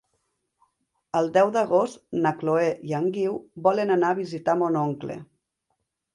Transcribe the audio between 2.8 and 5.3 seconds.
i en Guiu volen anar a visitar mon oncle.